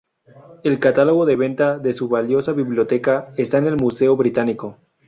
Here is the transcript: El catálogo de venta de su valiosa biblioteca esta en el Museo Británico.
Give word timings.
El 0.63 0.79
catálogo 0.79 1.27
de 1.27 1.35
venta 1.35 1.77
de 1.77 1.93
su 1.93 2.09
valiosa 2.09 2.53
biblioteca 2.53 3.31
esta 3.37 3.59
en 3.59 3.67
el 3.67 3.75
Museo 3.75 4.17
Británico. 4.17 4.79